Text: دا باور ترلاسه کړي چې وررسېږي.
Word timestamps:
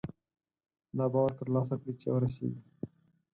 دا 0.97 1.05
باور 1.13 1.31
ترلاسه 1.39 1.75
کړي 1.81 1.93
چې 2.01 2.07
وررسېږي. 2.13 2.61